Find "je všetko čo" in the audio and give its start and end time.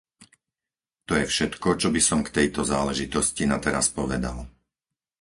1.19-1.87